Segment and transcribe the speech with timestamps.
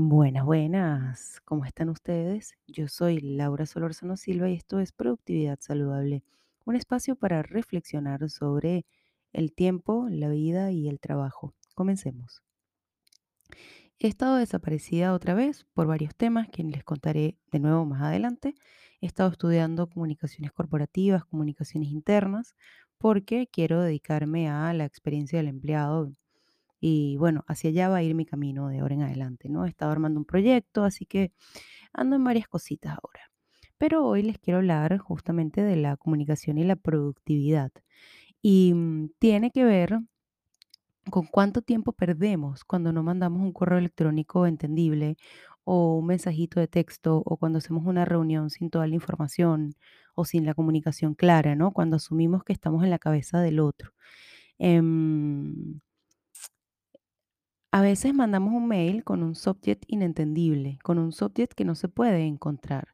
[0.00, 1.40] Buenas, buenas.
[1.44, 2.54] ¿Cómo están ustedes?
[2.68, 6.22] Yo soy Laura Solórzano Silva y esto es Productividad Saludable,
[6.64, 8.86] un espacio para reflexionar sobre
[9.32, 11.52] el tiempo, la vida y el trabajo.
[11.74, 12.44] Comencemos.
[13.98, 18.54] He estado desaparecida otra vez por varios temas que les contaré de nuevo más adelante.
[19.00, 22.54] He estado estudiando comunicaciones corporativas, comunicaciones internas,
[22.98, 26.12] porque quiero dedicarme a la experiencia del empleado
[26.80, 29.64] y bueno, hacia allá va a ir mi camino de ahora en adelante, ¿no?
[29.66, 31.32] He estado armando un proyecto, así que
[31.92, 33.30] ando en varias cositas ahora.
[33.78, 37.72] Pero hoy les quiero hablar justamente de la comunicación y la productividad.
[38.42, 40.00] Y mm, tiene que ver
[41.10, 45.16] con cuánto tiempo perdemos cuando no mandamos un correo electrónico entendible
[45.64, 49.74] o un mensajito de texto o cuando hacemos una reunión sin toda la información
[50.14, 51.72] o sin la comunicación clara, ¿no?
[51.72, 53.92] Cuando asumimos que estamos en la cabeza del otro.
[54.58, 55.67] Em,
[57.70, 61.88] A veces mandamos un mail con un subject inentendible, con un subject que no se
[61.88, 62.88] puede encontrar.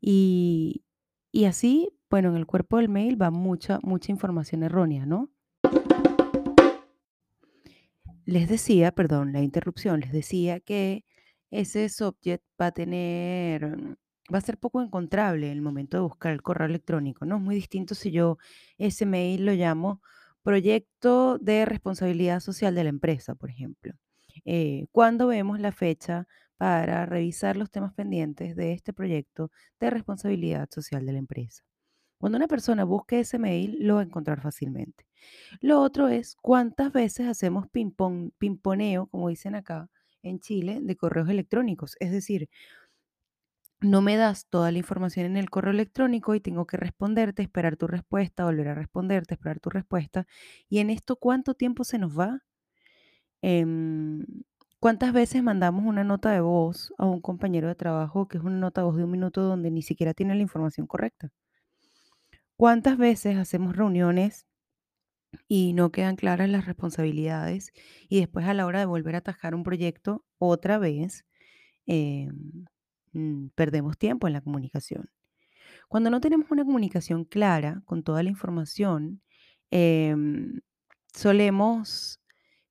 [0.00, 0.84] Y,
[1.32, 5.30] y así, bueno, en el cuerpo del mail va mucha, mucha información errónea, ¿no?
[8.24, 11.04] Les decía, perdón, la interrupción, les decía que
[11.50, 13.96] ese subject va a tener, mm,
[14.32, 17.36] va a ser poco encontrable en el momento de buscar el correo electrónico, ¿no?
[17.36, 18.38] Es muy distinto si yo
[18.78, 20.00] ese mail lo llamo
[20.42, 23.94] proyecto de responsabilidad social de la empresa, por ejemplo.
[24.44, 26.26] Eh, cuando vemos la fecha
[26.56, 31.64] para revisar los temas pendientes de este proyecto de responsabilidad social de la empresa.
[32.18, 35.06] Cuando una persona busque ese mail, lo va a encontrar fácilmente.
[35.60, 37.66] Lo otro es cuántas veces hacemos
[38.38, 39.88] pimponeo, como dicen acá
[40.22, 41.96] en Chile, de correos electrónicos.
[42.00, 42.48] Es decir,
[43.82, 47.76] no me das toda la información en el correo electrónico y tengo que responderte, esperar
[47.76, 50.26] tu respuesta, volver a responderte, esperar tu respuesta.
[50.68, 52.42] Y en esto, ¿cuánto tiempo se nos va?
[53.42, 53.91] Em,
[54.82, 58.58] ¿cuántas veces mandamos una nota de voz a un compañero de trabajo que es una
[58.58, 61.30] nota de voz de un minuto donde ni siquiera tiene la información correcta?
[62.56, 64.44] ¿Cuántas veces hacemos reuniones
[65.46, 67.72] y no quedan claras las responsabilidades
[68.08, 71.24] y después a la hora de volver a atajar un proyecto otra vez
[71.86, 72.66] em,
[73.12, 75.10] mm, perdemos tiempo en la comunicación.
[75.88, 79.22] Cuando no tenemos una comunicación clara con toda la información,
[79.70, 80.60] em,
[81.14, 82.21] solemos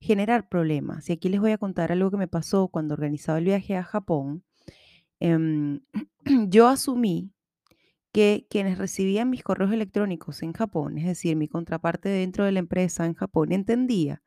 [0.02, 1.08] generar problemas.
[1.08, 3.84] Y aquí les voy a contar algo que me pasó cuando organizaba el viaje a
[3.84, 4.44] Japón.
[5.20, 5.80] Em,
[6.48, 7.32] yo asumí
[8.12, 12.58] que quienes recibían mis correos electrónicos en Japón, es decir, mi contraparte dentro de la
[12.58, 14.22] empresa en Japón, entendía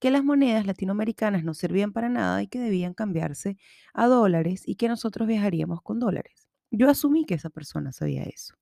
[0.00, 3.56] que las monedas latinoamericanas no servían para nada y que debían cambiarse
[3.94, 6.48] a dólares y que nosotros viajaríamos con dólares.
[6.70, 8.56] Yo asumí que esa persona sabía eso.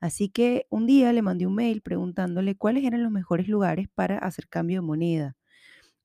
[0.00, 4.18] Así que un día le mandé un mail preguntándole cuáles eran los mejores lugares para
[4.18, 5.36] hacer cambio de moneda.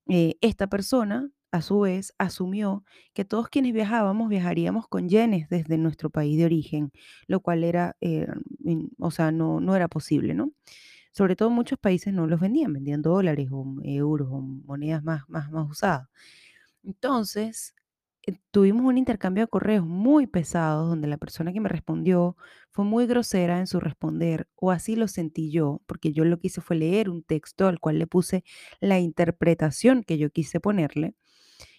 [0.07, 2.83] Eh, esta persona, a su vez, asumió
[3.13, 6.91] que todos quienes viajábamos viajaríamos con yenes desde nuestro país de origen,
[7.27, 8.27] lo cual era, eh,
[8.99, 10.51] o sea, no, no era posible, ¿no?
[11.13, 15.51] Sobre todo muchos países no los vendían, vendían dólares o euros o monedas más, más,
[15.51, 16.09] más usadas.
[16.83, 17.75] Entonces,
[18.51, 22.37] tuvimos un intercambio de correos muy pesado donde la persona que me respondió
[22.71, 26.47] fue muy grosera en su responder, o así lo sentí yo, porque yo lo que
[26.47, 28.43] hice fue leer un texto al cual le puse
[28.79, 31.15] la interpretación que yo quise ponerle.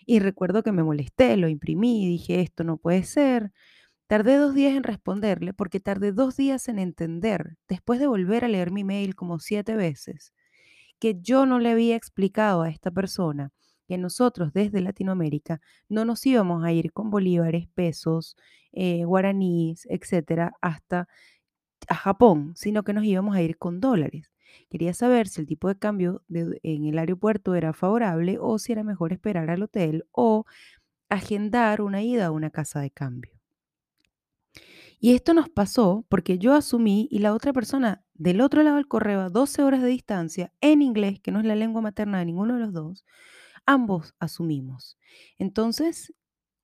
[0.06, 3.52] Y recuerdo que me molesté, lo imprimí y dije, esto no puede ser.
[4.08, 8.48] Tardé dos días en responderle porque tardé dos días en entender, después de volver a
[8.48, 10.34] leer mi mail como siete veces
[10.98, 13.52] que yo no le había explicado a esta persona
[13.86, 18.36] que nosotros desde Latinoamérica no nos íbamos a ir con bolívares, pesos,
[18.72, 21.08] eh, guaraníes, etcétera, hasta
[21.88, 24.30] a Japón, sino que nos íbamos a ir con dólares.
[24.70, 28.84] Quería saber si el tipo de cambio en el aeropuerto era favorable o si era
[28.84, 30.44] mejor esperar al hotel o
[31.08, 33.32] agendar una ida a una casa de cambio.
[35.00, 38.88] Y esto nos pasó porque yo asumí y la otra persona del otro lado del
[38.88, 42.24] correo, a 12 horas de distancia, en inglés, que no es la lengua materna de
[42.24, 43.04] ninguno de los dos,
[43.66, 44.98] ambos asumimos.
[45.38, 46.12] Entonces,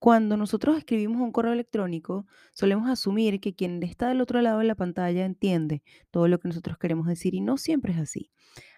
[0.01, 4.65] cuando nosotros escribimos un correo electrónico, solemos asumir que quien está del otro lado de
[4.65, 8.31] la pantalla entiende todo lo que nosotros queremos decir y no siempre es así.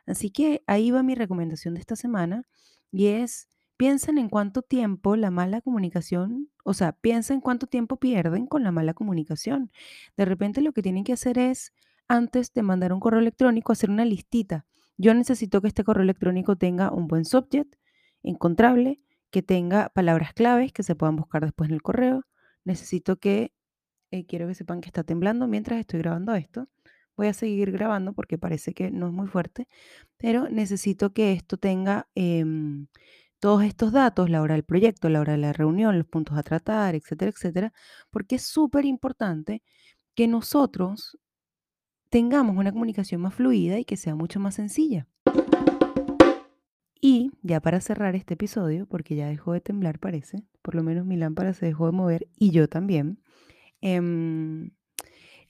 [0.04, 2.48] Así que ahí va mi recomendación de esta semana
[2.90, 8.48] y es, piensen en cuánto tiempo la mala comunicación, o sea, piensen cuánto tiempo pierden
[8.48, 9.70] con la mala comunicación.
[10.16, 11.72] De repente lo que tienen que hacer es,
[12.08, 14.66] antes de mandar un correo electrónico, hacer una listita.
[14.98, 17.76] Yo necesito que este correo electrónico tenga un buen subject,
[18.22, 22.24] encontrable, que tenga palabras claves que se puedan buscar después en el correo.
[22.64, 23.52] Necesito que,
[24.10, 26.68] eh, quiero que sepan que está temblando mientras estoy grabando esto.
[27.16, 29.68] Voy a seguir grabando porque parece que no es muy fuerte,
[30.18, 32.88] pero necesito que esto tenga em,
[33.40, 36.42] todos estos datos, la hora del proyecto, la hora de la reunión, los puntos a
[36.42, 37.72] tratar, etcétera, etcétera,
[38.10, 39.62] porque es súper importante
[40.14, 41.18] que nosotros
[42.10, 45.08] tengamos una comunicación más fluida y que sea mucho más sencilla.
[47.04, 51.04] Y ya para cerrar este episodio, porque ya dejó de temblar parece, por lo menos
[51.04, 53.18] mi lámpara se dejó de mover y yo también,
[53.82, 54.70] em,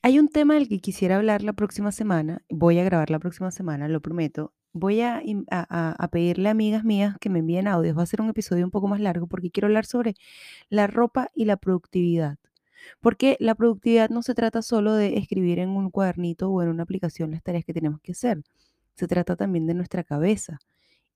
[0.03, 3.51] hay un tema del que quisiera hablar la próxima semana, voy a grabar la próxima
[3.53, 4.55] semana, lo prometo.
[4.75, 8.23] Voy a, a- a pedirle a amigas mías que me envíen audios, va a ser
[8.23, 10.15] un episodio un poco más largo porque quiero hablar sobre
[10.71, 12.39] la ropa y la productividad.
[13.01, 16.85] Porque la productividad no se trata solo de escribir en un cuadernito o en una
[16.85, 18.43] aplicación las tareas que tenemos que hacer,
[18.97, 20.59] se trata también de nuestra cabeza.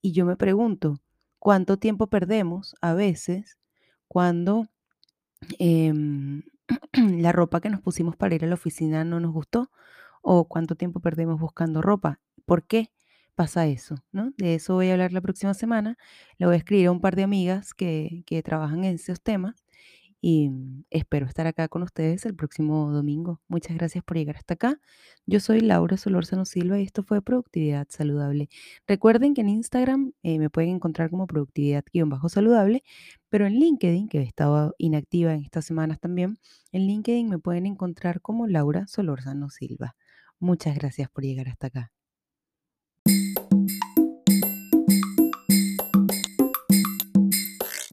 [0.01, 0.99] Y yo me pregunto,
[1.39, 3.57] ¿cuánto tiempo perdemos a veces
[4.07, 4.67] cuando
[5.59, 6.43] em,
[6.93, 9.71] la ropa que nos pusimos para ir a la oficina no nos gustó?
[10.21, 12.19] ¿O cuánto tiempo perdemos buscando ropa?
[12.45, 12.91] ¿Por qué
[13.35, 13.95] pasa eso?
[14.11, 14.33] ¿no?
[14.37, 15.97] De eso voy a hablar la próxima semana.
[16.37, 19.65] Le voy a escribir a un par de amigas que, que trabajan en esos temas
[20.21, 20.51] y
[20.89, 23.41] espero estar acá con ustedes el próximo domingo.
[23.47, 24.79] Muchas gracias por llegar hasta acá.
[25.25, 28.49] Yo soy Laura Solórzano Silva y esto fue Productividad Saludable.
[28.87, 32.83] Recuerden que en Instagram eh, me pueden encontrar como productividad-saludable,
[33.29, 36.37] pero en LinkedIn, que he estado inactiva en estas semanas también,
[36.71, 39.95] en LinkedIn me pueden encontrar como Laura Solórzano Silva.
[40.39, 41.96] Muchas gracias por llegar hasta acá.